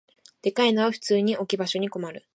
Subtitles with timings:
[0.41, 2.25] でかいのは普通に置き場所に困る